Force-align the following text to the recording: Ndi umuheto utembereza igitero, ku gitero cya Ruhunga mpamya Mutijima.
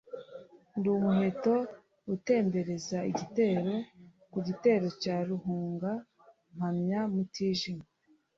Ndi 0.77 0.87
umuheto 0.97 1.53
utembereza 2.13 2.97
igitero, 3.11 3.73
ku 4.31 4.37
gitero 4.47 4.87
cya 5.01 5.15
Ruhunga 5.27 5.91
mpamya 6.55 6.99
Mutijima. 7.13 7.85